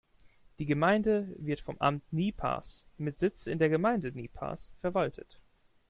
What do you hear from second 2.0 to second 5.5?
Niepars mit Sitz in der Gemeinde Niepars verwaltet.